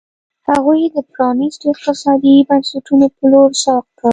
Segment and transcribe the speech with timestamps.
[0.49, 4.09] هغوی د پرانیستو اقتصادي بنسټونو په لور سوق کړ.